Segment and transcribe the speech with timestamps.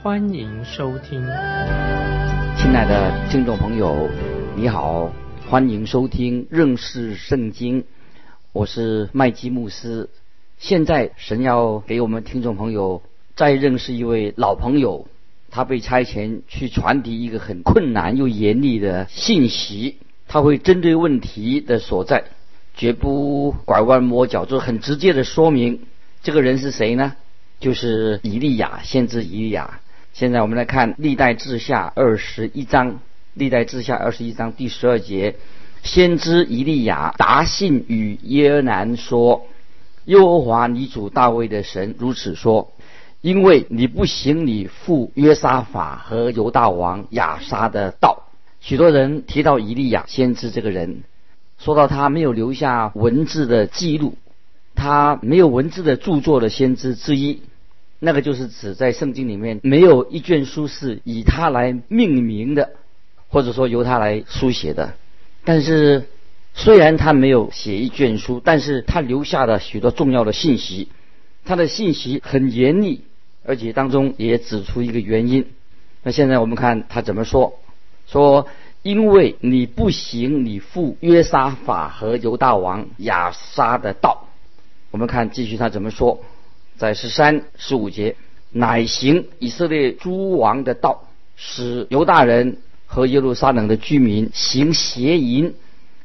[0.00, 1.20] 欢迎收听。
[2.56, 4.08] 亲爱的听众朋友，
[4.54, 5.10] 你好，
[5.48, 7.82] 欢迎收听认识圣经，
[8.52, 10.08] 我是麦基牧师。
[10.56, 13.02] 现在神要给我们听众朋友
[13.34, 15.08] 再认识一位老朋友，
[15.50, 19.98] 他被差遣去传递一个很困难又严厉的信息。
[20.28, 22.22] 他会针对问题的所在，
[22.76, 25.80] 绝不拐弯抹角，就很直接的说明
[26.22, 27.16] 这个人是谁呢？
[27.58, 29.80] 就是以利亚，先知以利亚。
[30.18, 32.98] 现在我们来看历代志下二十一章，
[33.34, 35.36] 历代志下二十一章第十二节，
[35.84, 39.46] 先知以利亚答信与耶和南说。
[40.06, 42.72] 耶和华你主大卫的神如此说：
[43.20, 48.24] 因为你不行你父约沙法和犹大王亚沙的道。
[48.58, 51.04] 许多人提到以利亚先知这个人，
[51.60, 54.16] 说到他没有留下文字的记录，
[54.74, 57.42] 他没有文字的著作的先知之一，
[57.98, 62.70] 那个就是指在圣经里面没有一卷书是以他来命名的，
[63.28, 64.94] 或者说由他来书写的。
[65.44, 66.04] 但是。
[66.54, 70.88] 虽然他没有写一卷书，但是他留下了许多重要的信息。
[71.44, 73.02] 他的信息很严厉，
[73.44, 75.46] 而且当中也指出一个原因。
[76.02, 77.60] 那现在我们看他怎么说：
[78.08, 78.48] 说
[78.82, 84.26] 因为你不行你父约沙法和犹大王亚沙的道。
[84.90, 86.24] 我们看继续他怎么说，
[86.78, 88.14] 在十三十五节，
[88.52, 95.54] 乃行以色列诸王的道，使犹大人和耶路撒冷的居民行邪淫。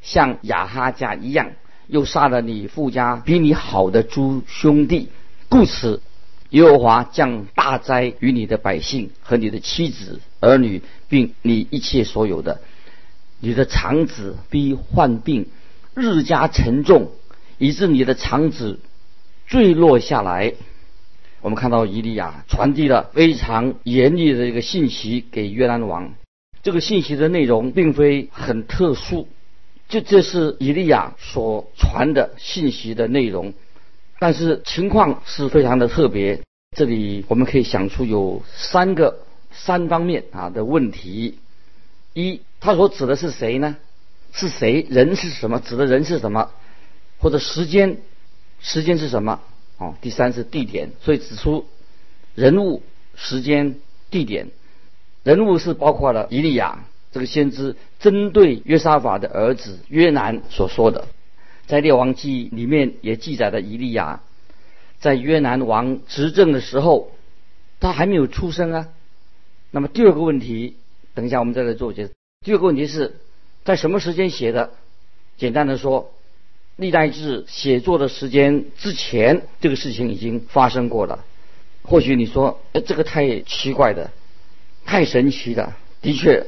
[0.01, 1.51] 像亚哈家一样，
[1.88, 5.09] 又杀了你父家比你好的诸兄弟，
[5.47, 6.01] 故此
[6.50, 12.59] 耶和华降大灾于你的百姓和你的妻子儿女，并你一切所有的。
[13.39, 15.47] 你的肠子必患病，
[15.94, 17.12] 日加沉重，
[17.57, 18.79] 以致你的肠子
[19.53, 20.55] 坠落下来。
[21.39, 26.15] 我们看到伊利亚传递了非常严厉的一个信息给约兰王，
[26.63, 29.27] 这个信息的内容并非很特殊。
[29.87, 33.53] 就这是以利亚所传的信息的内容，
[34.17, 36.41] 但是情况是非常的特别。
[36.75, 39.19] 这里我们可以想出有三个
[39.51, 41.37] 三方面啊的问题：
[42.15, 43.77] 一，他所指的是谁呢？
[44.31, 44.83] 是谁？
[44.89, 45.59] 人是什么？
[45.59, 46.49] 指的人是什么？
[47.19, 47.97] 或者时间？
[48.63, 49.40] 时间是什么？
[49.78, 50.90] 哦，第三是地点。
[51.01, 51.68] 所以指出
[52.34, 52.81] 人物、
[53.13, 53.75] 时间、
[54.09, 54.47] 地点。
[55.22, 56.85] 人物是包括了以利亚。
[57.12, 61.07] 这个先知针对约沙法的儿子约南所说的，
[61.68, 64.22] 在列王记里面也记载了以利亚
[65.00, 67.12] 在约南王执政的时候，
[67.80, 68.90] 他还没有出生啊。
[69.69, 70.75] 那么第二个问题，
[71.13, 72.13] 等一下我们再来做解释。
[72.44, 73.19] 第二个问题是
[73.63, 74.72] 在什么时间写的？
[75.38, 76.12] 简单的说，
[76.75, 81.23] 历代志写作的时间之前，这个事情已经发生过了。
[81.84, 84.11] 或许你说，哎，这个太奇怪的，
[84.85, 85.78] 太神奇了。
[86.01, 86.45] 的确。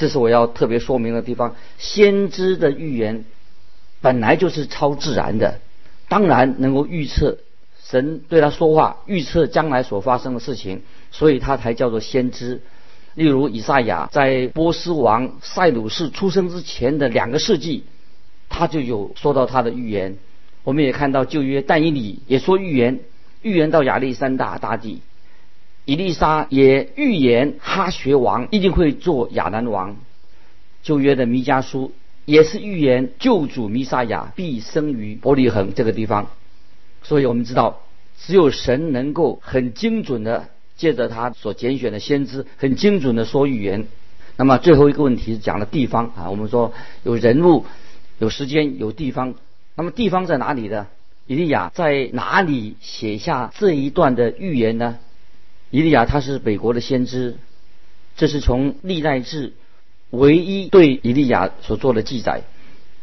[0.00, 1.56] 这是我要特别说明的地方。
[1.76, 3.24] 先知的预言
[4.00, 5.58] 本来就是超自然的，
[6.08, 7.38] 当然能够预测
[7.82, 12.60] 神对他说话，预测将来所发生的事情，所以他才叫做先知。
[13.14, 17.82] 例如以赛亚在波斯王塞鲁士出生之前的两个世纪，
[18.48, 20.16] 他就有说到他的预言。
[20.64, 23.00] 我们也看到旧约但以理也说预言，
[23.42, 25.00] 预言到亚历山大大帝。
[25.84, 29.96] 伊丽莎也预言哈学王一定会做亚兰王。
[30.82, 31.92] 旧约的弥迦书
[32.26, 36.30] 也是预言救主弥撒亚必生于伯利恒这个地方。
[37.02, 37.80] 所以我们知道，
[38.18, 43.86] 只有神能够很精准的借着他所拣选的先知，很精准的说预言。
[44.36, 47.64] 那么最后一个问题是讲的地方啊，我们说有人物、
[48.18, 49.34] 有时间、有地方。
[49.74, 50.86] 那么地方在哪里呢？
[51.26, 54.98] 以利亚在哪里写下这一段的预言呢？
[55.70, 57.36] 以利亚他是北国的先知，
[58.16, 59.52] 这是从历代志
[60.10, 62.42] 唯一对以利亚所做的记载。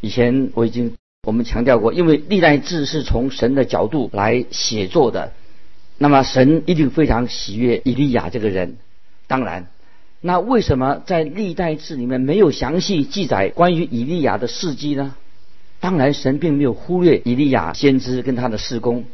[0.02, 5.32] 以前我已经我们强调过，因为历代志是从神的角度来写作的，
[5.98, 8.78] 那么神一定非常喜悦以利亚这个人。
[9.28, 9.68] 当然，
[10.22, 15.16] 那为什么在历代志里面没有详细记载关于以利亚的事迹呢？
[15.80, 19.06] 当然，神并没有忽略以利亚先知跟他的事工，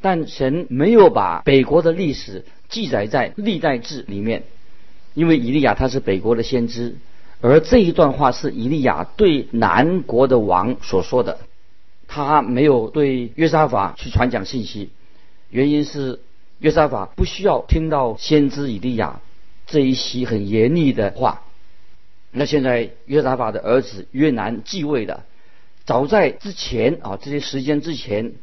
[0.00, 2.44] 但神没有把北国的历史。
[2.68, 4.44] 记载在历代志里面，
[5.14, 6.98] 因为以利亚他是北国的先知，
[7.40, 11.38] 而这一段话是以利亚对南国的王所说的，
[12.06, 14.90] 他没有对约沙法去传讲信息，
[15.50, 16.20] 原因是
[16.60, 19.20] 约沙法不需要听到先知以利亚
[19.70, 21.42] 这一席很严厉的话。
[22.32, 25.24] 那现在约沙法的儿子约南继位了，
[25.84, 28.34] 早在之前啊这些时间之前，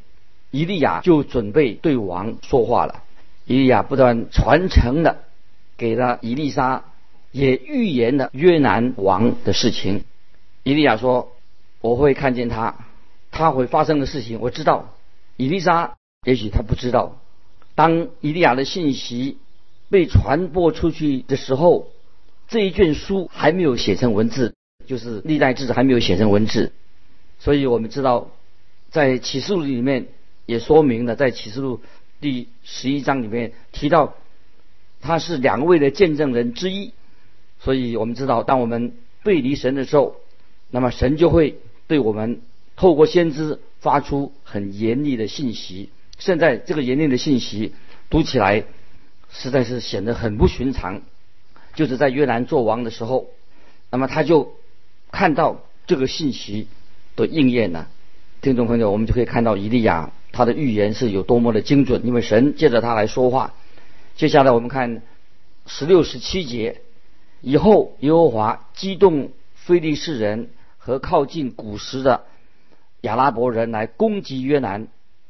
[0.51, 3.03] 以利亚就准备对王说话了。
[3.45, 5.19] 以利亚不断传承了，
[5.77, 6.83] 给了以利沙，
[7.31, 10.03] 也预言了约南王的事情。
[10.63, 11.31] 以利亚说
[11.79, 12.75] ：“我会看见他，
[13.31, 14.93] 他会发生的事情，我知道。”
[15.37, 15.95] 以利沙
[16.25, 17.17] 也许他不知道。
[17.73, 19.37] 当以利亚的信息
[19.89, 21.89] 被传播出去的时候，
[22.47, 24.55] 这一卷书还没有写成文字，
[24.85, 26.71] 就是历代志还没有写成文字。
[27.39, 28.31] 所以我们知道，
[28.89, 30.07] 在启示录里面
[30.45, 31.81] 也说明了，在启示录。
[32.19, 34.15] 第十一章里面提到，
[35.01, 36.91] 他是两位的见证人之一，
[37.59, 38.93] 所以我们知道，当我们
[39.23, 40.15] 背离神的时候，
[40.71, 42.41] 那么神就会对我们
[42.75, 45.89] 透过先知发出很严厉的信息。
[46.17, 47.73] 现在这个严厉的信息
[48.09, 48.63] 读起来
[49.29, 51.01] 实在是显得很不寻常，
[51.73, 53.27] 就是在约兰做王的时候，
[53.89, 54.55] 那么他就
[55.11, 56.67] 看到这个信息
[57.15, 57.87] 的应验了。
[58.41, 60.11] 听众朋友，我们就可以看到以利亚。
[60.33, 63.55] 他的预言是有多么的精准，因为神借着他来说话。
[64.15, 65.01] 接下来我们看
[65.65, 66.81] 十六、十七节，
[67.41, 72.25] 以后耶和华激动非利士人和靠近古时的
[73.01, 74.87] 亚拉伯人来攻击约南，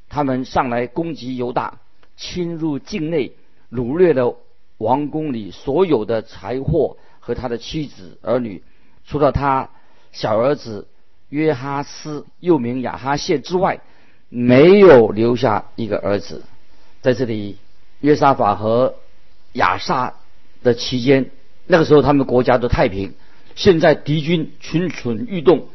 [0.10, 1.80] 他们上来攻击犹大，
[2.18, 3.32] 侵入境内，
[3.72, 4.36] 掳掠了
[4.78, 8.64] 王宫里所有的财货和他的妻子儿女，
[9.06, 9.70] 除了他
[10.12, 10.88] 小儿子
[11.30, 13.82] 约哈斯又名亚哈谢之外。
[14.30, 16.44] 没有留下一个儿子，
[17.02, 17.56] 在这里，
[18.02, 18.96] 约沙法和
[19.54, 20.16] 亚萨
[20.64, 21.32] 的期间，
[21.66, 23.14] 那个时候他们国家都太平。
[23.56, 25.70] 现在敌军蠢蠢欲动，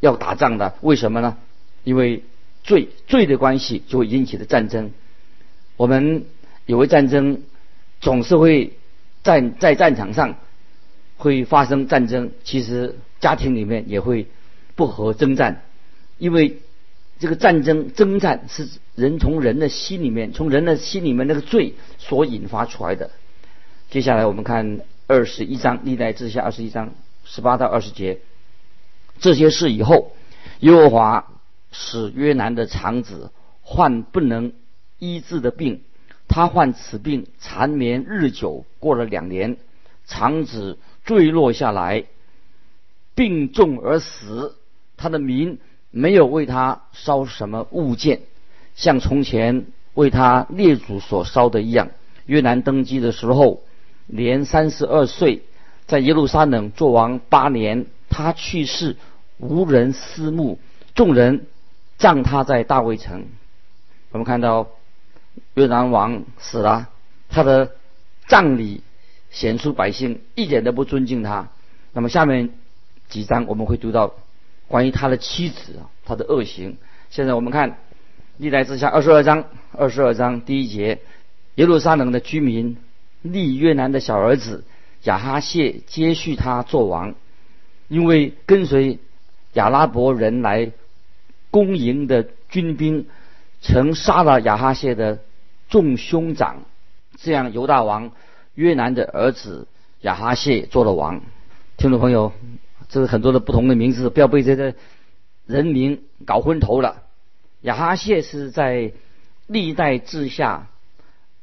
[0.00, 1.36] 要打仗的，为什么呢？
[1.84, 2.24] 因为
[2.64, 4.90] 罪罪的关系就会引起的战争。
[5.76, 6.26] 我们
[6.66, 7.42] 有为战争
[8.00, 8.74] 总是会
[9.22, 10.36] 战在战场上
[11.16, 14.26] 会发生战争，其实家庭里面也会
[14.74, 15.62] 不和征战，
[16.18, 16.58] 因为。
[17.16, 23.12] 这个战争征战是人从人的心里面，从人的心里面那个罪所引发出来的。
[23.88, 26.92] 接下来我们看二十一章历代志下二十一章
[27.24, 28.18] 十八到二十节，
[29.20, 30.10] 这些事以后，
[30.58, 31.32] 耶和华
[31.70, 33.30] 使约南的肠子
[33.62, 34.52] 患不能
[34.98, 35.82] 医治的病，
[36.34, 39.56] 他患此病缠绵日久，过了两年，
[40.04, 42.06] 肠子坠落下来，
[43.14, 44.56] 病重而死，
[44.96, 45.58] 他的名。
[45.92, 48.22] 没有为他烧什么物件，
[48.74, 51.90] 像从前为他列祖所烧的一样。
[52.26, 53.62] 约南登基的时候，
[54.08, 55.42] 年三十二岁，
[55.86, 57.86] 在耶路撒冷做王八年。
[58.10, 58.96] 他去世，
[59.38, 60.58] 无人思慕，
[60.96, 61.46] 众人
[61.96, 63.26] 葬他在大卫城。
[64.10, 64.66] 我们看到
[65.54, 66.88] 越南王死了，
[67.28, 67.72] 他的
[68.26, 68.82] 葬礼
[69.30, 71.48] 显出百姓一点都不尊敬他。
[71.92, 72.50] 那么下面
[73.08, 74.14] 几章我们会读到。
[74.66, 76.78] 关于他的妻子，他的恶行。
[77.10, 77.76] 现在我们看
[78.38, 81.00] 历代之下二十二章，二十二章第一节，
[81.56, 82.78] 耶路撒冷的居民
[83.20, 84.64] 立越南的小儿子
[85.02, 87.14] 亚哈谢接续他做王，
[87.88, 88.98] 因为跟随
[89.52, 90.72] 亚拉伯人来
[91.50, 93.06] 攻营的军兵
[93.60, 95.20] 曾杀了亚哈谢的
[95.68, 96.62] 众兄长，
[97.16, 98.12] 这样犹大王
[98.54, 99.66] 约南的儿子
[100.00, 101.20] 亚哈谢做了王。
[101.76, 102.32] 听众朋友。
[102.86, 104.74] 这是很多的不同的名字，不要被这个
[105.46, 107.02] 人名搞昏头了。
[107.62, 108.92] 亚哈谢是在
[109.48, 110.68] 历代志下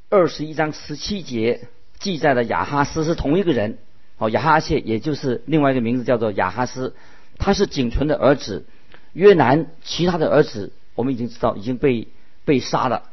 [0.09, 1.67] 二十一章十七节
[1.99, 3.79] 记载的亚哈斯是同一个人。
[4.17, 6.95] 哦，亚哈谢也就是另外一个名字叫做亚哈斯，
[7.37, 8.65] 他是仅存的儿子。
[9.11, 12.07] 约南其他的儿子我们已经知道已经被
[12.45, 13.09] 被杀了。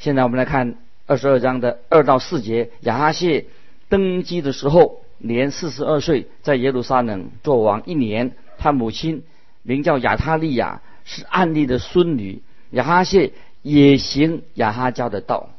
[0.00, 0.76] 现在我们来看
[1.06, 3.44] 二十二章的二到四节，亚哈谢
[3.90, 5.02] 登基的时候。
[5.22, 8.32] 年四十二岁，在耶路撒冷做王一年。
[8.56, 9.22] 他母亲
[9.62, 12.40] 名叫亚他利亚，是暗利的孙女。
[12.70, 15.50] 亚哈谢也行亚哈家的道，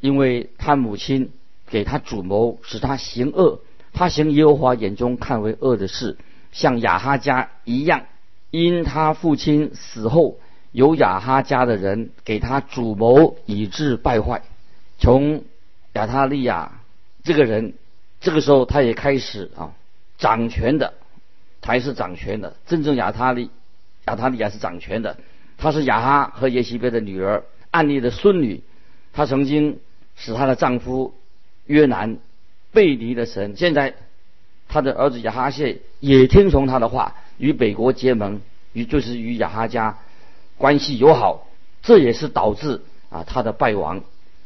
[0.00, 1.30] 因为他母亲
[1.70, 3.60] 给他主谋，使他行恶。
[3.94, 6.18] 他行耶和华眼中看为恶的事，
[6.52, 8.02] 像亚哈家一样。
[8.50, 10.38] 因他父亲死后，
[10.76, 14.42] 有亚哈家的人给他主谋，以致败坏。
[14.98, 15.42] 从
[15.94, 16.70] 亚他利亚
[17.24, 17.72] 这个人。
[18.18, 19.72] 这个时候，他也开始啊
[20.18, 20.94] 掌权的，
[21.60, 22.56] 才是掌权的。
[22.66, 23.50] 真正亚他利
[24.06, 25.16] 亚他利亚是掌权的，
[25.58, 28.62] 她是亚哈和耶西别的女儿，暗利的孙女。
[29.12, 29.78] 她曾经
[30.16, 31.14] 使她的丈夫
[31.66, 32.16] 约南
[32.72, 33.54] 背离了神。
[33.54, 33.94] 现在
[34.66, 38.40] 他的儿子亚哈谢也听从他的话，与北国结盟，
[38.72, 39.98] 与就是与亚哈家
[40.58, 41.46] 关系友好，
[41.82, 44.02] 这也是导致啊他的败亡。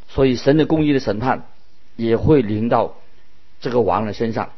[0.08, 1.46] 所以神的公义的审判
[1.94, 2.94] 也会临到
[3.60, 4.50] 这个王的身上。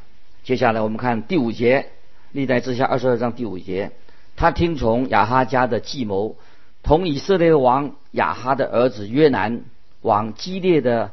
[0.44, 1.90] 接下来我们看第五节，
[2.32, 3.92] 历代之下二十二章第五节，
[4.35, 6.37] 他听从亚哈家的计谋，
[6.82, 9.62] 同以色列王亚哈的儿子约南
[10.00, 11.12] 往激烈的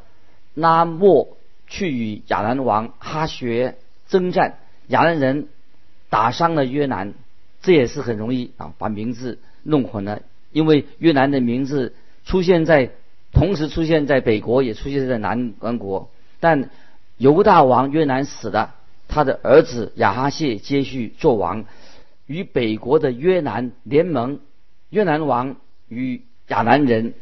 [0.53, 3.75] 拉莫去与亚兰王哈学
[4.07, 5.49] 征战，亚兰人
[6.09, 7.13] 打伤了约南，
[7.61, 11.93] 这也是很容易啊把名字弄混了，因为越南的名字
[12.25, 12.91] 出现在
[13.31, 16.69] 同时出现在北国，也出现在南南国，但
[17.17, 18.75] 犹大王越南死了。
[19.07, 21.65] 他的儿子亚哈谢接续做王，
[22.27, 24.39] 与北国的越南联盟。
[24.91, 25.55] 越南王
[25.87, 27.13] 与亚兰人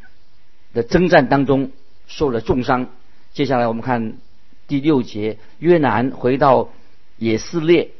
[0.74, 1.70] 的征战当中
[2.06, 2.88] 受了重伤。
[3.32, 4.18] 接下来我们看
[4.66, 6.70] 第六节：越南回到
[7.16, 7.90] 也色列，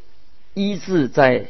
[0.55, 1.49] 医治在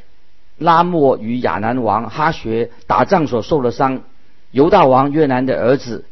[0.59, 4.03] 拉莫与亚南王哈学打仗所受的伤。
[4.51, 6.05] 犹大王约南的儿子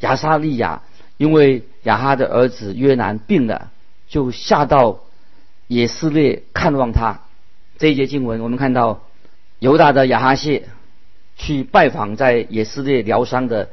[0.00, 0.82] 亚沙利亚，
[1.16, 3.70] 因为亚哈的儿子约南病了，
[4.08, 5.00] 就下到。
[5.66, 7.22] 以色列看望他，
[7.78, 9.00] 这一节经文我们看到
[9.60, 10.68] 犹大的亚哈谢
[11.36, 13.70] 去拜访在以色列疗伤的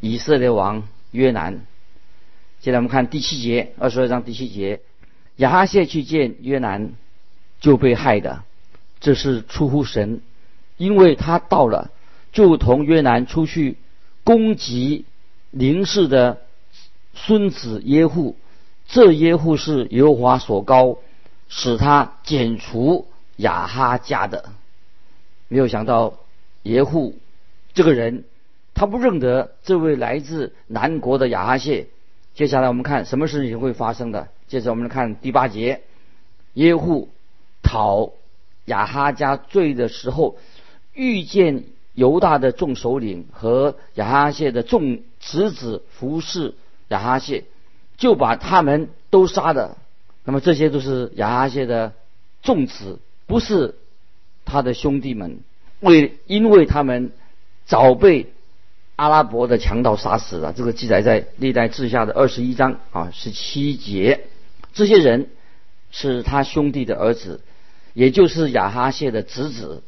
[0.00, 1.62] 以色列王约南。
[2.60, 4.80] 接下来我们看第七节，二十二章第七节，
[5.36, 6.92] 亚哈谢去见约南
[7.60, 8.42] 就被害的，
[9.02, 10.22] 这是出乎神，
[10.78, 11.90] 因为他到了
[12.32, 13.76] 就同约南出去
[14.24, 15.04] 攻击
[15.50, 16.40] 林氏的
[17.12, 18.36] 孙子耶户，
[18.86, 20.96] 这耶户是耶和华所高。
[21.54, 24.54] 使他剪除亚哈家的，
[25.48, 26.14] 没有想到
[26.62, 27.18] 耶户
[27.74, 28.24] 这个人，
[28.72, 31.88] 他不认得这位来自南国的亚哈谢。
[32.34, 34.28] 接下来我们看什么事情会发生的。
[34.48, 35.82] 接着我们来看第八节，
[36.54, 37.10] 耶户
[37.62, 38.12] 讨
[38.66, 40.36] 亚哈家罪的时候，
[40.94, 41.64] 遇见
[41.94, 46.54] 犹大的众首领和亚哈谢的众侄子服侍
[46.88, 47.44] 亚哈谢，
[47.96, 49.78] 就把他们都杀了。
[50.24, 51.92] 那么这些都是亚哈谢的
[52.42, 53.74] 众子，不是
[54.44, 55.40] 他的兄弟们，
[55.80, 57.12] 为因为他们
[57.64, 58.32] 早被
[58.96, 60.52] 阿拉伯的强盗杀死了。
[60.52, 64.26] 这个记载在历代志下的二十一章啊十七节。
[64.72, 65.30] 这些人
[65.90, 67.40] 是他兄弟的儿子，
[67.94, 69.82] 也就是亚哈谢的侄子。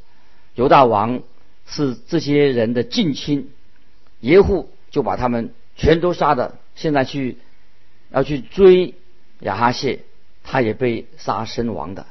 [0.54, 1.22] 犹大王
[1.66, 3.50] 是这些人的近亲，
[4.20, 6.58] 耶户就把他们全都杀的。
[6.74, 7.38] 现在去
[8.10, 8.94] 要去追
[9.40, 10.00] 亚哈谢。
[10.46, 12.04] 他也被杀身亡的。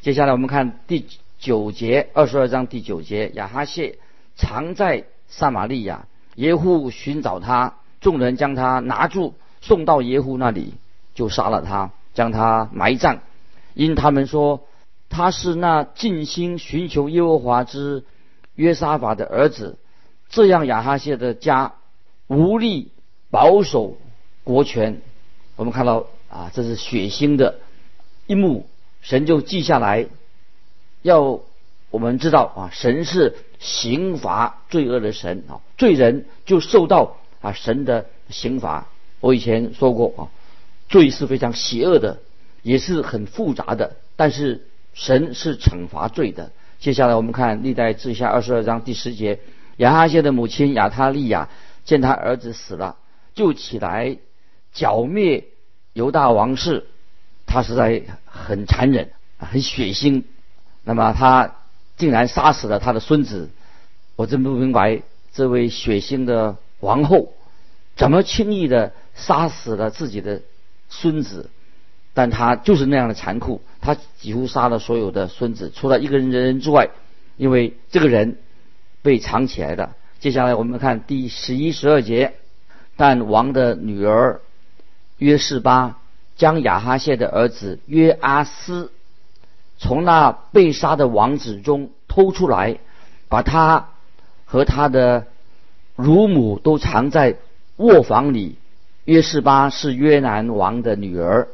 [0.00, 1.06] 接下来我们看第
[1.38, 3.98] 九节，二十二章第九节，亚哈谢
[4.34, 10.74] 藏在撒玛利亚，耶户寻找他，众人将他拿住，送到耶户那里，
[11.14, 13.20] 就杀了他，将他埋葬。
[13.74, 14.66] 因他们说
[15.08, 18.04] 他是那尽心寻求耶和华之
[18.54, 19.78] 约沙法的儿子，
[20.28, 21.74] 这样亚哈谢的家
[22.26, 22.92] 无力
[23.30, 23.96] 保守
[24.44, 25.00] 国权。
[25.56, 27.58] 我们看到啊，这是血腥的。
[28.26, 28.66] 一幕，
[29.00, 30.06] 神就记下来，
[31.02, 31.40] 要
[31.90, 38.86] 我们知道啊，神是刑罚罪恶的神啊，罪人就受到啊神的刑罚。
[39.20, 40.28] 我以前说过啊，
[40.88, 42.18] 罪是非常邪恶的，
[42.62, 44.67] 也是很复杂的，但是
[44.98, 46.50] 神是惩罚罪的。
[46.80, 49.38] 接下来我们看历代志下二十二章第十节，
[49.76, 51.48] 亚哈谢的母亲亚他利亚
[51.84, 52.96] 见他儿子死了，
[53.32, 54.18] 就起来
[54.72, 55.44] 剿灭
[55.92, 56.88] 犹大王室。
[57.46, 60.24] 他实在很残忍，很血腥。
[60.82, 61.54] 那么他
[61.96, 63.50] 竟然杀死了他的孙子，
[64.16, 65.02] 我真不明白
[65.32, 67.32] 这位血腥的王后
[67.94, 70.42] 怎么轻易的杀死了自己的
[70.88, 71.50] 孙子。
[72.18, 76.88] 但他就是那样的残酷，他几乎杀了所有的孙子，除了一个人人之外，
[77.36, 78.38] 因为这个人
[79.02, 79.90] 被藏起来的。
[80.18, 82.34] 接下来我们看第十一、十二节，
[82.96, 84.40] 但王的女儿
[85.18, 85.98] 约示巴。
[86.36, 88.92] 将亚哈谢的儿子约阿斯
[89.76, 92.78] 从那被杀的王子中偷出来，
[93.28, 93.90] 把他
[94.44, 95.26] 和他的
[95.94, 97.36] 乳母都藏在
[97.76, 98.56] 卧房里。
[99.04, 101.48] 约示巴是约南王的女儿，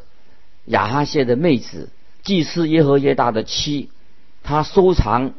[0.66, 1.90] 亚哈谢的妹子，
[2.22, 3.90] 祭司耶和耶大的妻。
[4.42, 5.32] 他收藏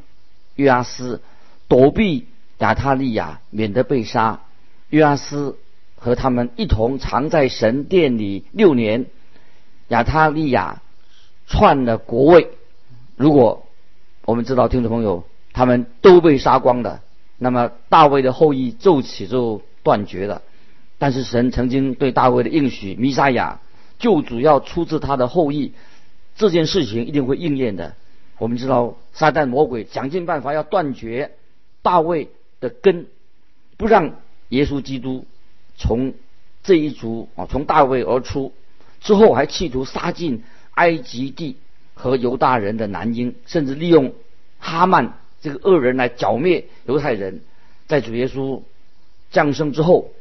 [0.56, 1.22] 约阿斯，
[1.68, 2.28] 躲避
[2.58, 4.42] 亚他利亚，免得被杀。
[4.90, 5.58] 约阿斯
[5.96, 9.06] 和他们一同藏在神殿里六年。
[9.90, 10.82] 亚他利亚
[11.48, 12.50] 篡了国位，
[13.16, 13.68] 如果
[14.24, 17.02] 我们知道听众朋友他们都被杀光了，
[17.38, 20.42] 那么大卫的后裔就此就断绝了。
[20.98, 23.60] 但是神曾经对大卫的应许，弥撒亚
[24.06, 25.72] 救主要出自他的后裔，
[26.36, 27.96] 这件事情一定会应验的。
[28.38, 31.32] 我们知道，撒旦魔鬼想尽办法要断绝
[31.82, 33.08] 大卫的根，
[33.78, 34.20] 不让
[34.50, 35.26] 耶稣基督
[35.76, 36.14] 从
[36.62, 38.54] 这一族啊从大卫而出。
[39.02, 40.44] 之后还企图杀尽
[40.76, 41.58] 埃及地
[41.96, 44.14] 和犹大人的男婴，甚至利用
[44.60, 47.42] 哈曼这个恶人来剿灭犹太人。
[47.88, 48.62] 在主耶稣
[49.32, 50.12] 降生之后，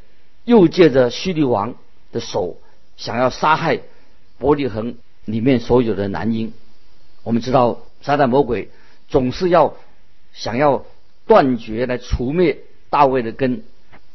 [0.45, 1.75] 又借着希律王
[2.13, 2.57] 的手，
[2.97, 3.81] 想要杀害
[4.39, 6.53] 伯利恒里面所有的男婴。
[7.23, 8.71] 我们知道，撒旦魔鬼
[9.09, 9.75] 总是要
[10.33, 10.85] 想要
[11.27, 12.59] 断绝来除灭
[12.91, 13.63] 大卫的根，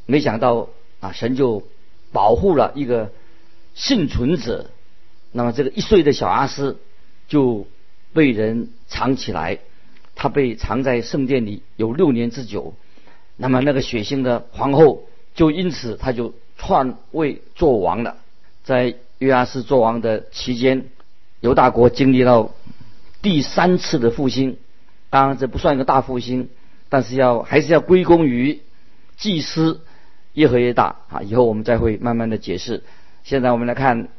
[0.05, 0.69] 没想到
[0.99, 1.63] 啊，神就
[2.11, 3.11] 保护了一个
[3.73, 4.69] 幸存者。
[5.31, 6.79] 那么这个一岁的小阿斯
[7.27, 7.67] 就
[8.13, 9.59] 被人藏起来，
[10.15, 12.73] 他被藏在圣殿里有六年之久。
[13.37, 18.17] 那么那个血腥的皇后就因此他就篡位做王了。
[18.69, 20.85] 在约阿斯做王的期间，
[21.39, 22.51] 犹大国经历了
[23.23, 24.57] 第三次的复兴。
[25.09, 26.49] 当然这不算一个大复兴，
[26.87, 28.61] 但是要还是要归功于
[29.17, 29.81] 祭司
[30.33, 31.23] 耶和耶大啊。
[31.23, 32.83] 以后我们再会慢慢的解释。
[33.23, 34.09] 现在我们来看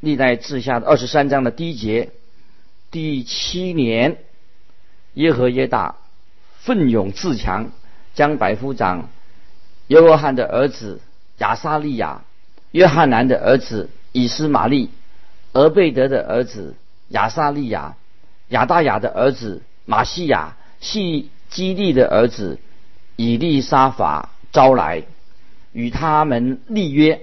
[0.00, 2.10] 历代志下的二十三章的第一节，
[2.90, 4.18] 第七年
[5.14, 5.94] 耶和耶大
[6.58, 7.70] 奋勇自强。
[8.14, 9.08] 将百夫长
[9.86, 11.00] 约罗汉的儿子
[11.38, 12.24] 亚沙利亚、
[12.72, 14.90] 约翰南的儿子以斯玛利、
[15.52, 16.74] 俄贝德的儿子
[17.08, 17.94] 亚萨利亚、
[18.48, 22.58] 亚大雅的儿子马西亚、系基利的儿子
[23.16, 25.04] 以利沙法招来，
[25.72, 27.20] 与他们立约。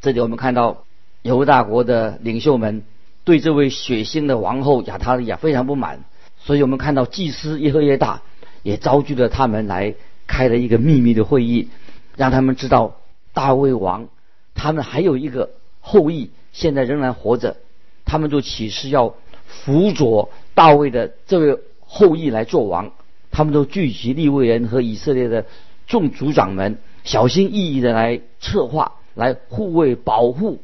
[0.00, 0.84] 这里我们看到
[1.22, 2.82] 犹大国的领袖们
[3.24, 6.00] 对这位血腥的王后亚他利亚非常不满，
[6.38, 8.22] 所以我们看到祭司耶和耶大
[8.62, 9.94] 也召集了他们来。
[10.26, 11.68] 开了一个秘密的会议，
[12.16, 12.96] 让他们知道
[13.34, 14.08] 大卫王
[14.54, 17.56] 他们还有一个后裔，现在仍然活着。
[18.04, 19.14] 他们就起誓要
[19.46, 22.92] 辅佐大卫的这位后裔来做王。
[23.30, 25.46] 他们都聚集利未人和以色列的
[25.86, 30.60] 众族长们，小心翼翼的来策划，来护卫保护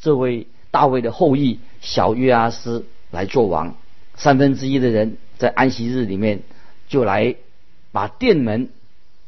[0.00, 3.74] 这位大卫的后裔小约阿斯来做王。
[4.16, 6.40] 三分之一的人在安息日里面
[6.88, 7.36] 就来
[7.92, 8.70] 把殿门。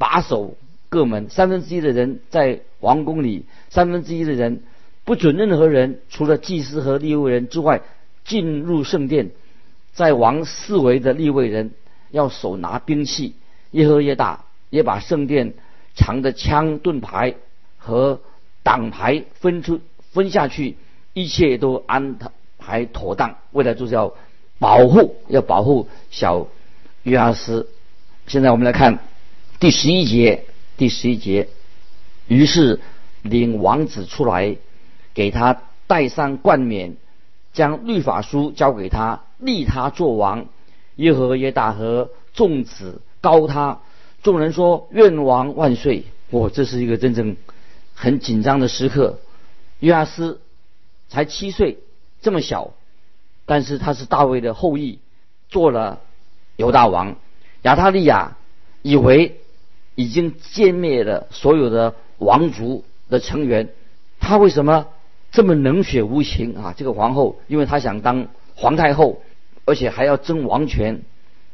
[0.00, 0.54] 把守
[0.90, 4.62] 各门，三分之一的人在王宫里，三分之一的人
[5.04, 7.82] 不准任何人除了祭司和立位人之外
[8.24, 9.30] 进入圣殿。
[9.92, 11.72] 在王四围的立位人
[12.10, 13.34] 要手拿兵器，
[13.72, 15.54] 越喝越大也把圣殿
[15.94, 17.34] 藏的枪盾牌
[17.78, 18.20] 和
[18.62, 19.80] 挡牌分出
[20.12, 20.76] 分下去，
[21.14, 22.16] 一切都安
[22.58, 24.14] 排妥当，为了就是要
[24.58, 26.46] 保护，要保护小
[27.02, 27.68] 约阿斯。
[28.26, 29.00] 现在我们来看。
[29.60, 30.44] 第十一节，
[30.76, 31.48] 第十一节，
[32.28, 32.78] 于是
[33.22, 34.56] 领王子出来，
[35.14, 36.96] 给他戴上冠冕，
[37.52, 40.46] 将律法书交给他，立他做王。
[40.96, 43.80] 耶和耶大和众子高他，
[44.22, 47.36] 众人说：“愿王万岁！”哇，这是一个真正
[47.94, 49.18] 很紧张的时刻。
[49.80, 50.40] 约阿斯
[51.08, 51.78] 才七岁，
[52.20, 52.72] 这么小，
[53.46, 54.98] 但是他是大卫的后裔，
[55.48, 56.00] 做了
[56.56, 57.16] 犹大王。
[57.62, 58.36] 亚他利亚
[58.82, 59.40] 以为。
[60.00, 63.68] 已经歼灭了所有的王族的成员，
[64.20, 64.86] 他为什么
[65.30, 66.74] 这么冷血无情啊？
[66.76, 69.22] 这个皇后，因为她想当皇太后，
[69.64, 71.02] 而且还要争王权。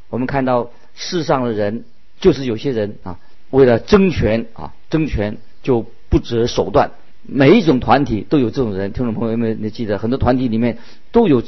[0.08, 1.84] 我们看到世上的人，
[2.20, 3.18] 就是有些人啊，
[3.50, 6.92] 为了争权啊，争权就不择手段。
[7.22, 10.78] 每一种团体都有这种人，听众朋友们，你记得很多团体里面
[11.12, 11.42] 都有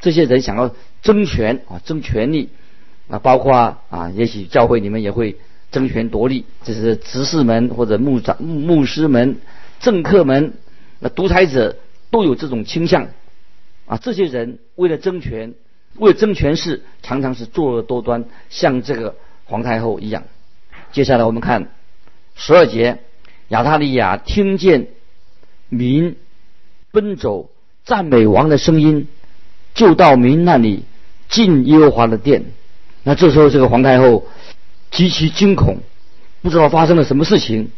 [0.00, 2.50] 这些人想要争权啊，争权力
[3.08, 5.36] 啊，包括啊，也许教会里面也会。
[5.70, 9.36] 争权夺利，这是执事们或者牧长、牧师们、
[9.80, 10.54] 政客们，
[10.98, 11.76] 那独裁者
[12.10, 13.08] 都有这种倾向
[13.86, 13.98] 啊。
[13.98, 15.52] 这些人为了争权，
[15.96, 20.24] 为了争权势，常常是作恶多端，像这个皇太后一样。
[20.90, 21.70] 接下来我们看
[22.34, 23.00] 十二节，
[23.48, 24.88] 亚他利亚听见
[25.68, 26.16] 民
[26.92, 27.50] 奔走
[27.84, 29.06] 赞美王的声音，
[29.74, 30.84] 就到民那里
[31.28, 32.46] 进耶和华的殿。
[33.02, 34.24] 那这时候这个皇太后。
[34.90, 35.78] 极其惊恐，
[36.42, 37.70] 不知道发生了什么事情。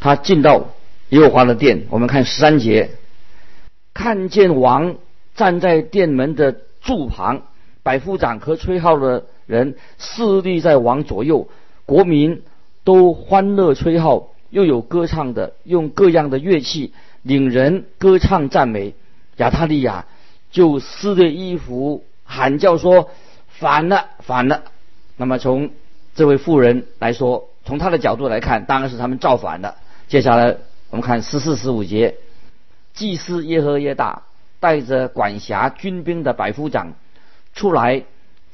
[0.00, 0.68] 他进到
[1.10, 2.90] 耶和华的殿，我们看十三节，
[3.94, 4.96] 看见王
[5.34, 7.42] 站在殿门的柱旁，
[7.82, 11.48] 百夫长和吹号的人侍立在王左右，
[11.86, 12.42] 国民
[12.84, 18.94] 都欢乐吹号，又有歌唱的，用各样的乐器领人歌唱赞美。
[19.36, 20.04] 亚他利亚
[20.50, 23.10] 就撕着衣服喊叫说
[23.48, 24.64] ：“反了，反了！”
[25.16, 25.70] 那么从
[26.14, 29.76] 这位妇人来说，从他的角度来看，当然是他们造反的。
[30.08, 30.56] 接下来
[30.90, 32.16] 我们看十四、十五节，
[32.92, 34.22] 祭司耶和耶大
[34.60, 36.92] 带着管辖军兵的百夫长
[37.54, 38.04] 出来，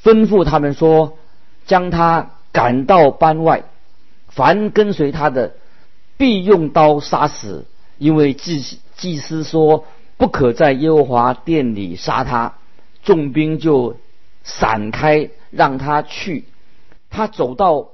[0.02, 1.18] 吩咐他们说
[1.66, 3.64] ：“将他赶到班外，
[4.28, 5.54] 凡跟随他的，
[6.16, 7.66] 必用刀杀死。
[7.98, 9.84] 因为祭祭司说
[10.16, 12.54] 不可在耶和华殿里杀他。”
[13.02, 13.96] 众兵就
[14.44, 16.44] 散开，让他去。
[17.10, 17.90] 他走到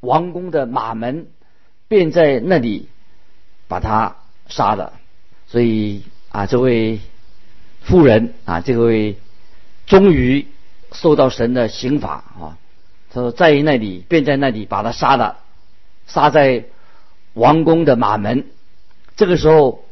[0.00, 1.28] 王宫的马门，
[1.88, 2.88] 便在那里
[3.66, 4.16] 把他
[4.48, 4.92] 杀了。
[5.46, 7.00] 所以啊，这位
[7.82, 9.16] 妇人啊，这位
[9.86, 10.46] 终于
[10.92, 12.58] 受到神的刑罚啊。
[13.10, 15.38] 他说在那里，便在那里把他杀了，
[16.06, 16.64] 杀在
[17.34, 18.46] 王宫的马门。
[19.16, 19.84] 这个时候，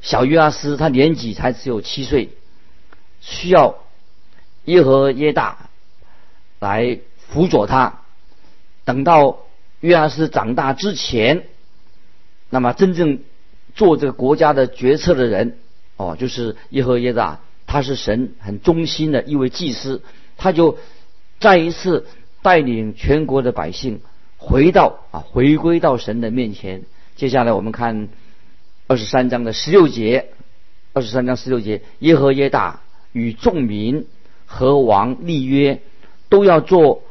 [0.00, 2.30] 小约阿斯他年纪才只有七岁，
[3.20, 3.76] 需要。
[4.66, 5.68] 耶和耶大
[6.58, 8.00] 来辅佐他，
[8.84, 9.38] 等到
[9.80, 11.44] 约阿斯长大之前，
[12.50, 13.20] 那么真正
[13.74, 15.58] 做这个国家的决策的人，
[15.96, 20.02] 哦，就是耶和耶大，他是神很忠心的一位祭司，
[20.36, 20.78] 他就
[21.40, 22.06] 再一次
[22.42, 24.00] 带领全国的百姓
[24.36, 26.82] 回到啊，回归到神的面前。
[27.16, 28.08] 接下来我们看
[28.86, 30.30] 二十三章的十六节，
[30.92, 32.80] 二十三章十六节，耶和耶大
[33.12, 34.06] 与众民。
[34.46, 35.80] 和王立约，
[36.28, 37.02] 都要做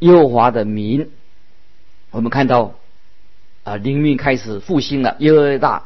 [0.00, 1.10] 耶和华的民。
[2.10, 2.74] 我们看到
[3.64, 5.16] 啊，灵命开始复兴了。
[5.18, 5.84] 耶和大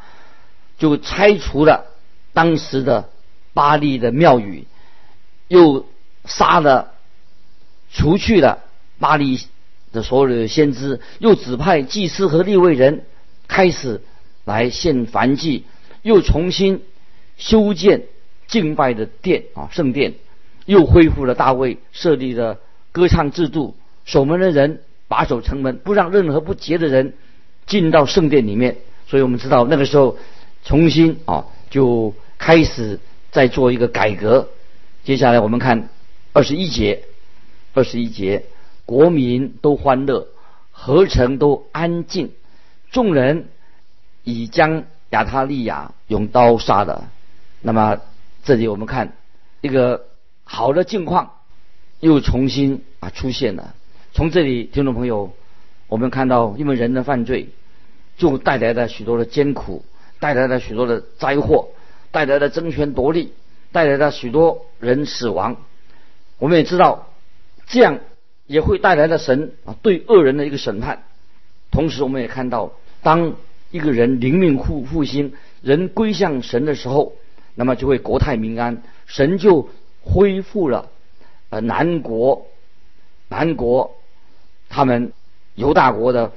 [0.79, 1.87] 就拆除了
[2.33, 3.11] 当时的
[3.55, 4.67] 巴黎的庙宇，
[5.49, 5.87] 又
[6.25, 6.93] 杀了、
[7.93, 8.63] 除去了
[8.99, 9.41] 巴黎
[9.93, 13.05] 的所有的先知，又指派祭司和立位人
[13.49, 14.03] 开始
[14.45, 15.65] 来献燔祭，
[16.03, 16.83] 又重新
[17.37, 18.05] 修建
[18.47, 20.15] 敬拜的殿啊，圣殿。
[20.65, 22.61] 又恢复了大卫设立的
[22.93, 27.15] 歌唱制度，守门的人把守城门，不让任何不洁的人
[27.67, 28.77] 进到圣殿里面。
[29.07, 30.17] 所以我们知道那个时候
[30.65, 32.99] 重新啊就开始
[33.31, 34.49] 在做一个改革。
[35.05, 35.89] 接下来我们看
[36.33, 37.05] 二十一节，
[37.75, 38.45] 二十一节，
[38.87, 40.29] 国民都欢乐，
[40.71, 42.33] 合城都安静，
[42.91, 43.49] 众人
[44.25, 47.11] 已将亚他利亚用刀杀了。
[47.61, 47.99] 那么
[48.45, 49.13] 这里我们看
[49.61, 50.07] 一个。
[50.45, 51.37] 好的境况
[52.01, 53.75] 又重新啊出现了。
[54.13, 55.33] 从这里，听众朋友，
[55.89, 57.49] 我们看到，因为人的犯罪，
[58.17, 59.85] 就带来了许多的艰苦，
[60.21, 61.69] 带来了许多的灾祸，
[62.11, 63.33] 带来了争权夺利，
[63.73, 65.57] 带来了许多人死亡。
[66.39, 67.09] 我们也知道，
[67.67, 68.01] 这样
[68.47, 71.05] 也会带来了神啊对恶人的一个审判。
[71.71, 72.73] 同时，我们也看到，
[73.03, 73.35] 当
[73.71, 77.15] 一个人灵命复复兴，人归向神的时候，
[77.55, 79.69] 那么就会国泰民安，神就。
[80.05, 80.91] 恢复了，
[81.51, 82.49] 呃，南国，
[83.29, 83.95] 南国，
[84.73, 85.13] 他们
[85.55, 86.33] 犹大国的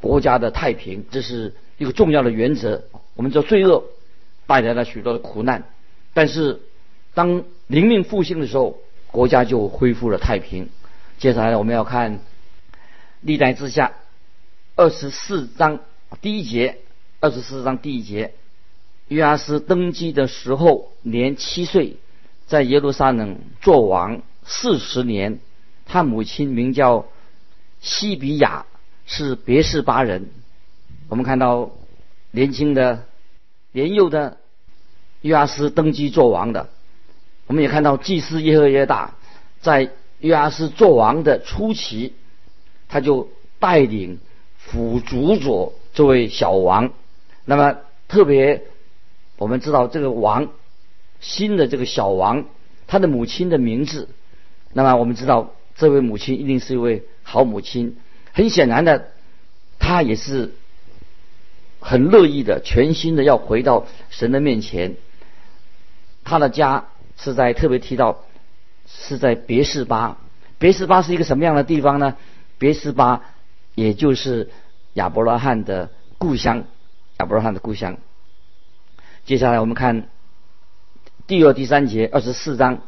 [0.00, 2.84] 国家的太平，这是一个重要的原则。
[3.16, 3.82] 我们知道罪恶
[4.46, 5.64] 带来了许多的苦难，
[6.14, 6.60] 但是
[7.14, 10.68] 当灵命复兴的时候，国家就恢复了太平。
[11.18, 12.20] 接下来我们要看
[13.20, 13.92] 历代之下
[14.76, 15.80] 二十四章
[16.22, 16.78] 第一节，
[17.18, 18.34] 二十四章第一节，
[19.08, 21.96] 约阿斯登基的时候年七岁。
[22.46, 25.40] 在耶路撒冷做王四十年，
[25.86, 27.06] 他母亲名叫
[27.80, 28.66] 西比亚，
[29.06, 30.28] 是别是巴人。
[31.08, 31.70] 我们看到
[32.30, 33.04] 年轻的、
[33.72, 34.36] 年幼的
[35.22, 36.68] 约阿斯登基做王的，
[37.46, 39.14] 我们也看到祭司耶和耶大
[39.60, 42.14] 在约阿斯做王的初期，
[42.88, 44.18] 他就带领
[44.56, 46.92] 辅主佐这位小王。
[47.44, 48.64] 那么特别
[49.36, 50.48] 我们知道这个王。
[51.22, 52.46] 新的这个小王，
[52.86, 54.08] 他的母亲的名字，
[54.72, 57.96] 那么我们知道这位母亲一定是一位好母亲。
[58.32, 59.08] 很显然的，
[59.78, 60.54] 他也是
[61.80, 64.96] 很乐意的、全心的要回到神的面前。
[66.24, 68.24] 他的家是在特别提到
[68.86, 70.18] 是在别是巴，
[70.58, 72.16] 别是巴是一个什么样的地方呢？
[72.58, 73.22] 别是巴
[73.74, 74.50] 也就是
[74.94, 76.64] 亚伯拉罕的故乡，
[77.18, 77.98] 亚伯拉罕的故乡。
[79.24, 80.08] 接下来我们看。
[81.26, 82.80] 第二、第三节，二十四章，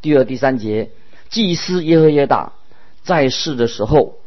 [0.00, 0.90] 第二、第三节，
[1.28, 2.52] 祭司耶和耶大
[3.02, 4.18] 在世的时候，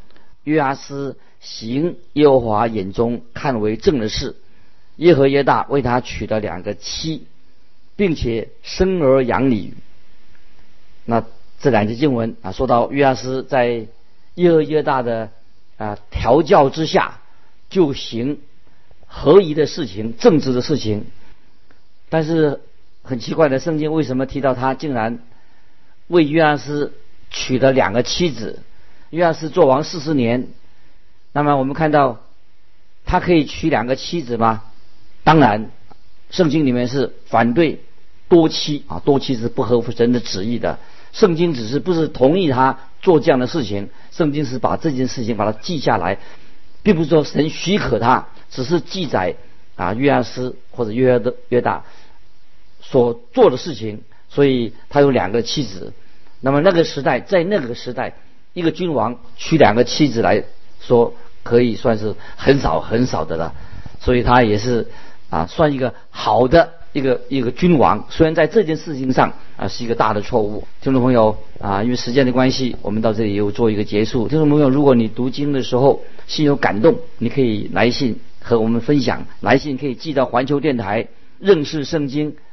[0.44, 4.36] 约阿斯行耶和华眼中看为正的事，
[4.98, 7.26] 耶和耶大为他娶了两个妻，
[7.96, 9.74] 并且生儿养女。
[11.06, 11.26] 那
[11.60, 13.88] 这两节经文啊，说到约阿斯在
[14.36, 15.32] 耶和耶大的
[15.78, 17.20] 啊调教之下，
[17.70, 18.40] 就行
[19.06, 21.06] 合宜的事情、正直的事情，
[22.10, 22.62] 但是。
[23.06, 25.20] 很奇怪的，圣经为什么提到他竟然
[26.08, 26.94] 为约阿斯
[27.34, 28.62] 娶了两个妻子？
[29.10, 30.48] 约阿斯做王四十年，
[31.34, 32.22] 那么我们看到
[33.06, 34.64] 他可以娶两个妻子吗？
[35.24, 35.70] 当然，
[36.30, 37.82] 圣经里面是反对
[38.30, 40.80] 多妻啊，多妻是不合乎神的旨意的。
[41.12, 46.18] 圣经只是不是同意他做这样的事情，圣经是把这件事情把它记下来，
[46.82, 49.36] 并不是说神许可他，只是记载
[49.76, 51.84] 啊约阿斯或者约的约大
[52.82, 54.02] 所做的事情。
[54.30, 55.94] 所以他有两个妻子。
[56.44, 58.14] 那么那个时代，在那个时代，
[58.54, 60.44] 一个君王娶两个妻子来
[60.82, 63.54] 说，可以算是很少很少的了。
[64.02, 64.88] 所以他也是
[65.30, 66.74] 啊，算一个好的。
[66.94, 70.68] 一个一个君王，虽然在这件事情上啊是一个大的错误。
[70.80, 74.28] 听众朋友啊，因为时间的关系，我们到这里又做一个结束。
[74.28, 79.26] 听众朋友，如果你读经的时候心有感动，你可以来信和我们分享。
[79.42, 81.08] 来信可以寄到环球电台
[81.40, 82.36] 认识圣经